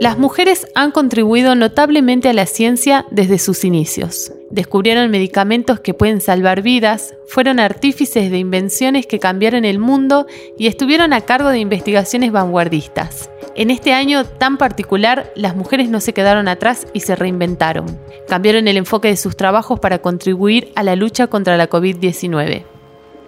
[0.00, 4.32] Las mujeres han contribuido notablemente a la ciencia desde sus inicios.
[4.50, 10.26] Descubrieron medicamentos que pueden salvar vidas, fueron artífices de invenciones que cambiaron el mundo
[10.58, 13.30] y estuvieron a cargo de investigaciones vanguardistas.
[13.54, 17.98] En este año tan particular, las mujeres no se quedaron atrás y se reinventaron.
[18.28, 22.64] Cambiaron el enfoque de sus trabajos para contribuir a la lucha contra la COVID-19.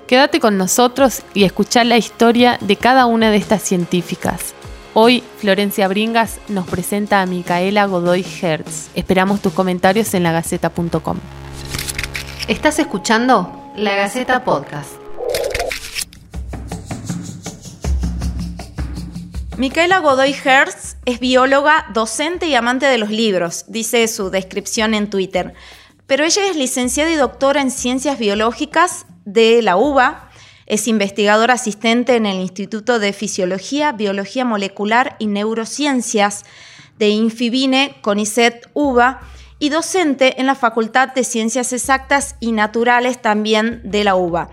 [0.06, 4.54] Quédate con nosotros y escuchar la historia de cada una de estas científicas.
[4.96, 8.90] Hoy Florencia Bringas nos presenta a Micaela Godoy Hertz.
[8.94, 11.18] Esperamos tus comentarios en lagaceta.com.
[12.46, 14.92] Estás escuchando La Gaceta Podcast.
[19.58, 25.10] Micaela Godoy Hertz es bióloga, docente y amante de los libros, dice su descripción en
[25.10, 25.54] Twitter.
[26.06, 30.23] Pero ella es licenciada y doctora en ciencias biológicas de la UBA,
[30.66, 36.44] es investigadora asistente en el Instituto de Fisiología, Biología Molecular y Neurociencias
[36.98, 39.20] de Infibine, CONICET UBA,
[39.58, 44.50] y docente en la Facultad de Ciencias Exactas y Naturales también de la UBA.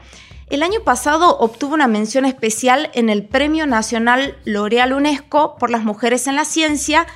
[0.49, 5.83] El año pasado obtuvo una mención especial en el Premio Nacional L'Oreal UNESCO por las
[5.83, 7.07] mujeres en la ciencia,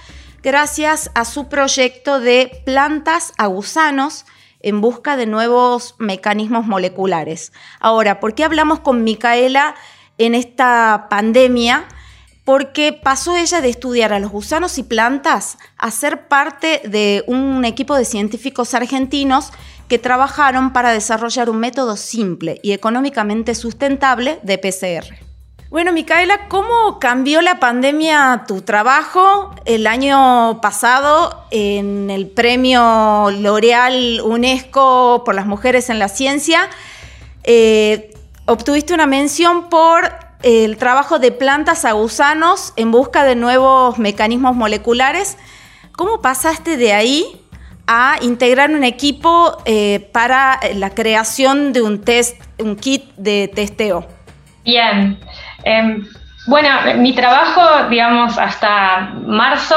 [0.41, 4.25] gracias a su proyecto de plantas a gusanos,
[4.65, 7.53] en busca de nuevos mecanismos moleculares.
[7.79, 9.75] Ahora, ¿por qué hablamos con Micaela
[10.17, 11.85] en esta pandemia?
[12.43, 17.63] Porque pasó ella de estudiar a los gusanos y plantas a ser parte de un
[17.63, 19.51] equipo de científicos argentinos
[19.87, 25.24] que trabajaron para desarrollar un método simple y económicamente sustentable de PCR.
[25.71, 34.21] Bueno, Micaela, ¿cómo cambió la pandemia tu trabajo el año pasado en el premio L'Oreal
[34.23, 36.69] UNESCO por las mujeres en la ciencia?
[37.43, 38.13] Eh,
[38.45, 40.13] obtuviste una mención por
[40.43, 45.35] el trabajo de plantas a gusanos en busca de nuevos mecanismos moleculares.
[45.93, 47.41] ¿Cómo pasaste de ahí
[47.87, 54.05] a integrar un equipo eh, para la creación de un test, un kit de testeo?
[54.63, 55.19] Bien,
[55.65, 56.05] Em,
[56.47, 59.75] bueno, mi trabajo, digamos, hasta marzo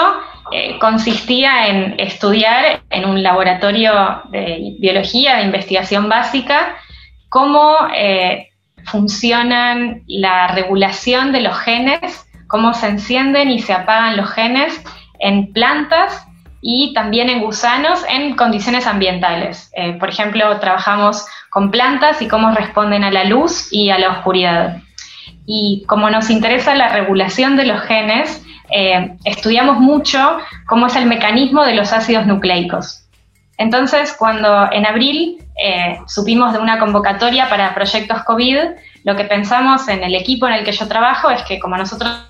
[0.53, 6.77] eh, consistía en estudiar en un laboratorio de biología, de investigación básica,
[7.31, 8.49] cómo eh,
[8.85, 14.83] funcionan la regulación de los genes, cómo se encienden y se apagan los genes
[15.19, 16.27] en plantas
[16.61, 19.71] y también en gusanos en condiciones ambientales.
[19.75, 24.11] Eh, por ejemplo, trabajamos con plantas y cómo responden a la luz y a la
[24.11, 24.83] oscuridad
[25.51, 30.37] y como nos interesa la regulación de los genes, eh, estudiamos mucho
[30.67, 33.07] cómo es el mecanismo de los ácidos nucleicos.
[33.57, 38.59] Entonces, cuando en abril eh, supimos de una convocatoria para proyectos COVID,
[39.05, 42.29] lo que pensamos en el equipo en el que yo trabajo es que como nosotros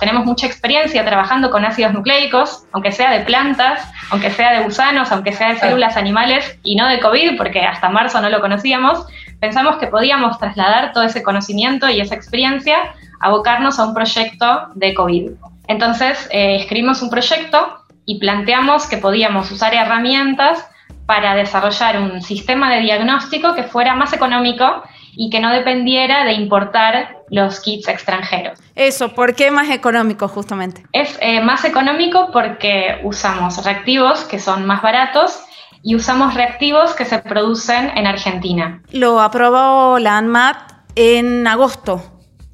[0.00, 5.12] tenemos mucha experiencia trabajando con ácidos nucleicos, aunque sea de plantas, aunque sea de gusanos,
[5.12, 9.06] aunque sea de células animales y no de COVID, porque hasta marzo no lo conocíamos,
[9.40, 12.76] pensamos que podíamos trasladar todo ese conocimiento y esa experiencia,
[13.20, 15.30] abocarnos a un proyecto de COVID.
[15.68, 20.64] Entonces, eh, escribimos un proyecto y planteamos que podíamos usar herramientas
[21.06, 24.82] para desarrollar un sistema de diagnóstico que fuera más económico
[25.16, 28.58] y que no dependiera de importar los kits extranjeros.
[28.74, 30.84] Eso, ¿por qué más económico justamente?
[30.92, 35.42] Es eh, más económico porque usamos reactivos que son más baratos
[35.82, 38.82] y usamos reactivos que se producen en Argentina.
[38.90, 40.56] Lo aprobó la ANMAT
[40.94, 42.02] en agosto.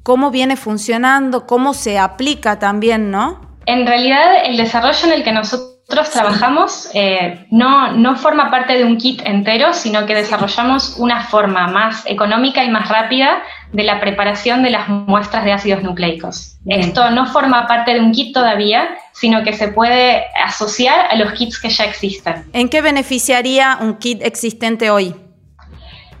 [0.03, 1.47] ¿Cómo viene funcionando?
[1.47, 3.41] ¿Cómo se aplica también, no?
[3.65, 5.75] En realidad, el desarrollo en el que nosotros
[6.11, 11.67] trabajamos eh, no, no forma parte de un kit entero, sino que desarrollamos una forma
[11.67, 16.57] más económica y más rápida de la preparación de las muestras de ácidos nucleicos.
[16.67, 21.31] Esto no forma parte de un kit todavía, sino que se puede asociar a los
[21.33, 22.43] kits que ya existen.
[22.51, 25.15] ¿En qué beneficiaría un kit existente hoy?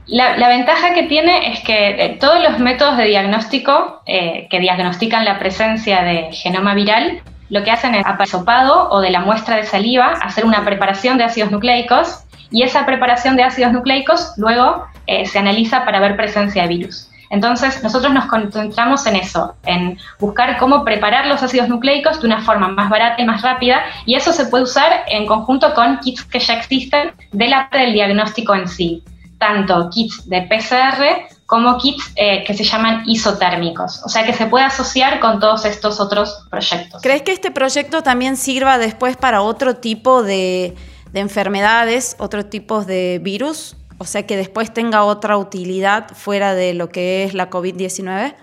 [0.07, 5.25] La, ventaja que tiene es que eh, todos los métodos de diagnóstico eh, que diagnostican
[5.25, 9.65] la presencia de genoma viral, lo que hacen es apasopado o de la muestra de
[9.65, 15.25] saliva, hacer una preparación de ácidos nucleicos y esa preparación de ácidos nucleicos luego eh,
[15.25, 17.09] se analiza para ver presencia de virus.
[17.35, 22.41] Entonces, nosotros nos concentramos en eso, en buscar cómo preparar los ácidos nucleicos de una
[22.41, 26.23] forma más barata y más rápida, y eso se puede usar en conjunto con kits
[26.23, 29.03] que ya existen de la del diagnóstico en sí,
[29.37, 34.45] tanto kits de PCR como kits eh, que se llaman isotérmicos, o sea que se
[34.45, 37.01] puede asociar con todos estos otros proyectos.
[37.01, 40.73] ¿Crees que este proyecto también sirva después para otro tipo de,
[41.11, 43.75] de enfermedades, otros tipos de virus?
[43.97, 48.35] O sea, que después tenga otra utilidad fuera de lo que es la COVID-19?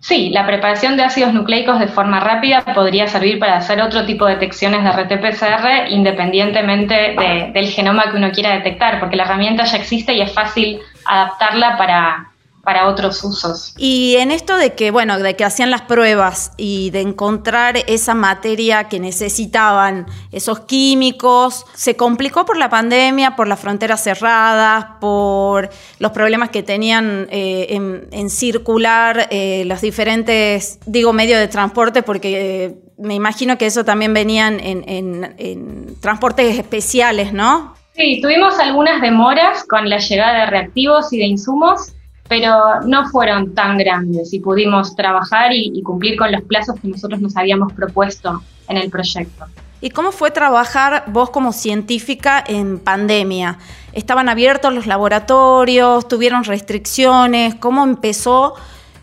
[0.00, 4.26] Sí, la preparación de ácidos nucleicos de forma rápida podría servir para hacer otro tipo
[4.26, 7.16] de detecciones de RT-PCR independientemente
[7.52, 11.76] del genoma que uno quiera detectar, porque la herramienta ya existe y es fácil adaptarla
[11.76, 12.30] para,
[12.68, 13.72] para otros usos.
[13.78, 18.12] Y en esto de que, bueno, de que hacían las pruebas y de encontrar esa
[18.12, 25.70] materia que necesitaban, esos químicos, se complicó por la pandemia, por las fronteras cerradas, por
[25.98, 27.68] los problemas que tenían eh,
[28.10, 33.82] en, circular eh, los diferentes, digo, medios de transporte, porque eh, me imagino que eso
[33.86, 37.78] también venían en transportes especiales, ¿no?
[37.94, 41.94] Sí, tuvimos algunas demoras con la llegada de reactivos y de insumos
[42.28, 47.20] pero no fueron tan grandes y pudimos trabajar y, cumplir con los plazos que nosotros
[47.20, 49.46] nos habíamos propuesto en el proyecto.
[49.80, 53.58] ¿Y cómo fue trabajar vos como científica en pandemia?
[53.92, 56.06] ¿Estaban abiertos los laboratorios?
[56.08, 57.54] ¿Tuvieron restricciones?
[57.54, 58.54] ¿Cómo empezó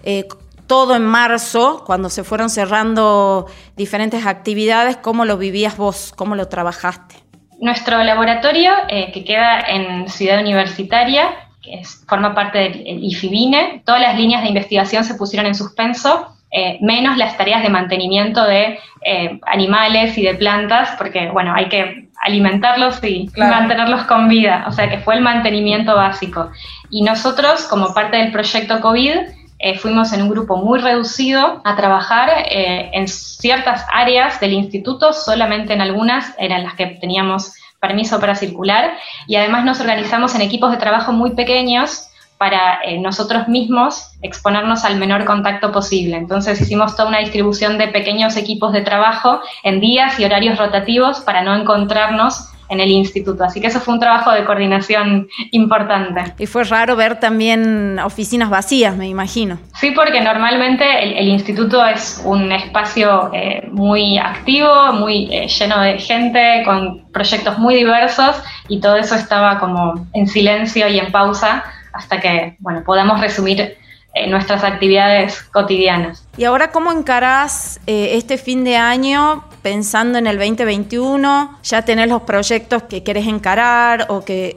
[0.03, 0.27] eh,
[0.67, 3.47] todo en marzo, cuando se fueron cerrando
[3.77, 4.97] diferentes actividades?
[4.97, 6.13] ¿Cómo lo vivías vos?
[6.15, 7.15] ¿Cómo lo trabajaste?
[7.59, 14.15] Nuestro laboratorio, eh, que queda en Ciudad Universitaria, que forma parte del IFIBINE, todas las
[14.15, 19.39] líneas de investigación se pusieron en suspenso, eh, menos las tareas de mantenimiento de eh,
[19.45, 24.89] animales y de plantas, porque bueno, hay que alimentarlos y mantenerlos con vida, o sea
[24.89, 26.51] que fue el mantenimiento básico.
[26.89, 29.17] Y nosotros, como parte del proyecto COVID,
[29.59, 35.73] eh, fuimos en un grupo muy reducido a trabajar en ciertas áreas del instituto, solamente
[35.73, 37.53] en algunas eran las que teníamos
[37.87, 38.97] permiso para circular
[39.27, 44.83] y además nos organizamos en equipos de trabajo muy pequeños para eh, nosotros mismos exponernos
[44.83, 46.17] al menor contacto posible.
[46.17, 51.19] Entonces hicimos toda una distribución de pequeños equipos de trabajo en días y horarios rotativos
[51.21, 53.43] para no encontrarnos en el instituto.
[53.43, 56.33] Así que eso fue un trabajo de coordinación importante.
[56.39, 59.57] Y fue raro ver también oficinas vacías, me imagino.
[59.75, 60.85] Sí, porque normalmente
[61.19, 67.57] el, instituto es un espacio eh, muy activo, muy eh, lleno de gente, con proyectos
[67.57, 71.63] muy diversos y todo eso estaba como en silencio y en pausa
[71.93, 73.77] hasta que, bueno, podamos resumir
[74.13, 76.27] eh, nuestras actividades cotidianas.
[76.37, 81.57] ¿Y ahora cómo encarás este fin de año pensando en el 2021?
[81.63, 84.53] ¿Ya tenés los proyectos que querés encarar o que,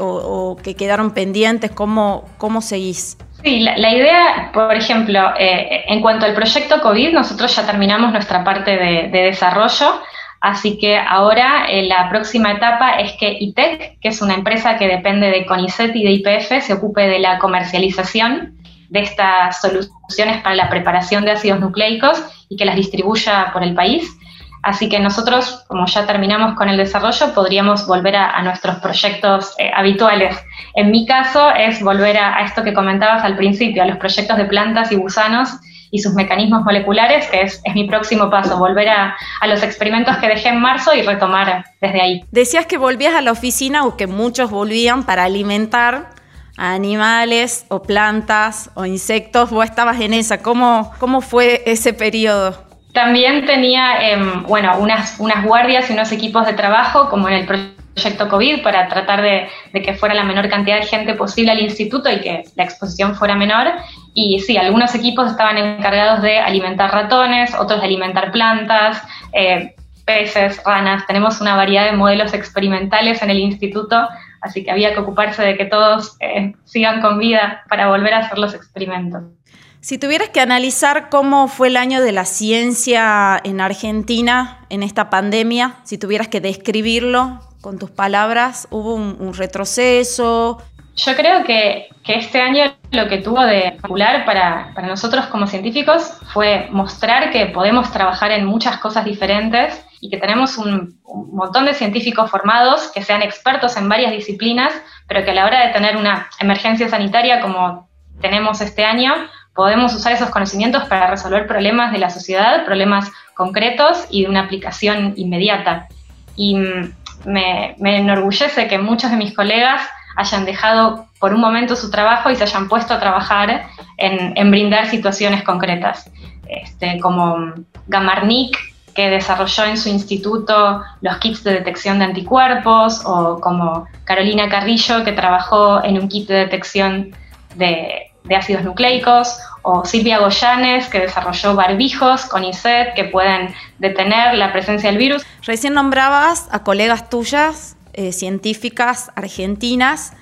[0.62, 1.70] que quedaron pendientes?
[1.70, 3.16] ¿Cómo, cómo seguís?
[3.42, 8.44] Sí, la, idea, por ejemplo, eh, en cuanto al proyecto COVID, nosotros ya terminamos nuestra
[8.44, 10.02] parte de, desarrollo,
[10.42, 14.88] así que ahora eh, la próxima etapa es que ITEC, que es una empresa que
[14.88, 18.58] depende de CONICET y de IPF, se ocupe de la comercialización
[18.90, 23.74] de estas soluciones para la preparación de ácidos nucleicos y que las distribuya por el
[23.74, 24.17] país.
[24.62, 29.70] Así que nosotros, como ya terminamos con el desarrollo, podríamos volver a, nuestros proyectos eh,
[29.74, 30.36] habituales.
[30.74, 34.44] En mi caso es volver a, esto que comentabas al principio, a los proyectos de
[34.46, 35.50] plantas y gusanos
[35.90, 39.16] y sus mecanismos moleculares, que es, mi próximo paso, volver a,
[39.46, 42.24] los experimentos que dejé en marzo y retomar desde ahí.
[42.30, 46.10] Decías que volvías a la oficina o que muchos volvían para alimentar
[46.56, 49.50] a animales o plantas o insectos.
[49.50, 50.42] Vos estabas en esa.
[50.42, 52.67] ¿Cómo, cómo fue ese periodo?
[52.98, 58.28] También tenía, em, bueno, unas, guardias y unos equipos de trabajo, como en el proyecto
[58.28, 62.20] COVID, para tratar de, que fuera la menor cantidad de gente posible al instituto y
[62.20, 63.68] que la exposición fuera menor.
[64.14, 69.00] Y sí, algunos equipos estaban encargados de alimentar ratones, otros de alimentar plantas,
[69.32, 71.06] eh, peces, ranas.
[71.06, 74.08] Tenemos una variedad de modelos experimentales en el instituto,
[74.40, 78.18] así que había que ocuparse de que todos eh, sigan con vida para volver a
[78.18, 79.37] hacer los experimentos.
[79.80, 85.08] Si tuvieras que analizar cómo fue el año de la ciencia en Argentina en esta
[85.08, 90.58] pandemia, si tuvieras que describirlo con tus palabras, ¿hubo un, retroceso?
[90.96, 96.66] Yo creo que, este año lo que tuvo de popular para, nosotros como científicos fue
[96.70, 101.74] mostrar que podemos trabajar en muchas cosas diferentes y que tenemos un, un, montón de
[101.74, 104.72] científicos formados que sean expertos en varias disciplinas,
[105.06, 107.88] pero que a la hora de tener una emergencia sanitaria como
[108.20, 109.12] tenemos este año,
[109.58, 114.42] podemos usar esos conocimientos para resolver problemas de la sociedad, problemas concretos y de una
[114.42, 115.88] aplicación inmediata.
[116.36, 116.92] Y mm,
[117.24, 119.82] me, enorgullece que muchos de mis colegas
[120.14, 124.86] hayan dejado por un momento su trabajo y se hayan puesto a trabajar en, brindar
[124.86, 126.08] situaciones concretas,
[126.46, 127.52] este, como
[127.88, 128.56] Gamarnik,
[128.94, 135.02] que desarrolló en su instituto los kits de detección de anticuerpos, o como Carolina Carrillo,
[135.02, 137.10] que trabajó en un kit de detección
[137.56, 144.34] de, de ácidos nucleicos, o Silvia Goyanes, que desarrolló barbijos con ISET que pueden detener
[144.34, 145.26] la presencia del virus.
[145.44, 150.12] Recién nombrabas a colegas tuyas, eh, científicas argentinas.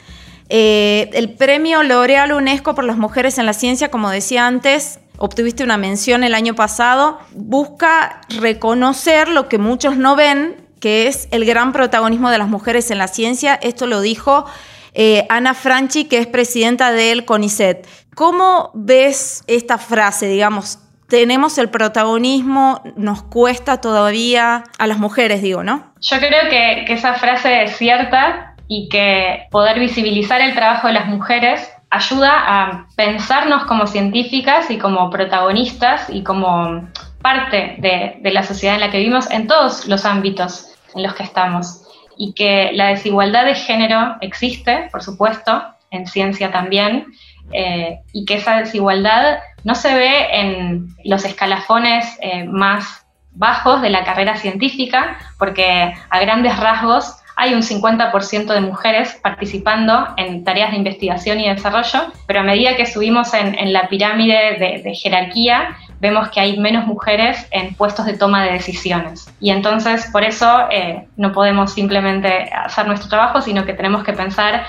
[0.49, 5.65] Eh, el premio L'Oreal UNESCO por las mujeres en la ciencia, como decía antes, obtuviste
[5.65, 11.45] una mención el año pasado, busca reconocer lo que muchos no ven, que es el
[11.45, 13.55] gran protagonismo de las mujeres en la ciencia.
[13.55, 14.47] Esto lo dijo
[14.97, 17.87] eh, Ana Franchi, que es presidenta del CONICET.
[18.15, 20.79] ¿Cómo ves esta frase, digamos?
[21.09, 25.93] Tenemos el protagonismo, nos cuesta todavía a las mujeres, digo, ¿no?
[26.01, 30.95] Yo creo que, que esa frase es cierta y que poder visibilizar el trabajo de
[30.95, 36.89] las mujeres ayuda a pensarnos como científicas y como protagonistas y como
[37.23, 41.23] parte de, la sociedad en la que vivimos en todos los ámbitos en los que
[41.23, 41.83] estamos.
[42.17, 47.07] Y que la desigualdad de género existe, por supuesto, en ciencia también,
[47.53, 53.91] eh, y que esa desigualdad no se ve en los escalafones eh, más bajos de
[53.91, 60.71] la carrera científica, porque a grandes rasgos hay un 50% de mujeres participando en tareas
[60.71, 66.29] de investigación y desarrollo, pero a medida que subimos en, la pirámide de, jerarquía, vemos
[66.31, 69.33] que hay menos mujeres en puestos de toma de decisiones.
[69.41, 74.13] Y entonces, por eso, eh, no podemos simplemente hacer nuestro trabajo, sino que tenemos que
[74.13, 74.65] pensar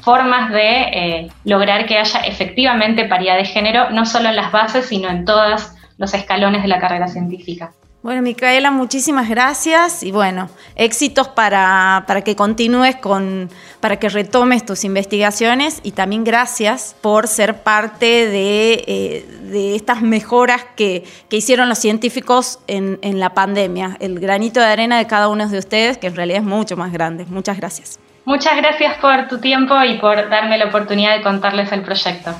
[0.00, 4.86] formas de eh, lograr que haya efectivamente paridad de género, no solo en las bases,
[4.86, 7.72] sino en todos los escalones de la carrera científica.
[8.06, 14.64] Bueno, Micaela, muchísimas gracias y bueno, éxitos para, para, que continúes con, para que retomes
[14.64, 21.38] tus investigaciones y también gracias por ser parte de, eh, de estas mejoras que, que,
[21.38, 25.58] hicieron los científicos en, en la pandemia, el granito de arena de cada uno de
[25.58, 27.26] ustedes, que en realidad es mucho más grande.
[27.28, 27.98] Muchas gracias.
[28.24, 32.30] Muchas gracias por tu tiempo y por darme la oportunidad de contarles el proyecto.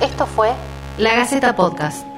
[0.00, 0.52] Esto fue
[0.98, 2.11] La Gaceta Podcast.